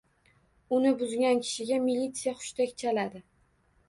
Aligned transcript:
Uni 0.77 0.93
buzgan 1.01 1.41
kishiga 1.47 1.77
militsiya 1.83 2.33
hushtak 2.39 2.73
chaladi. 2.85 3.23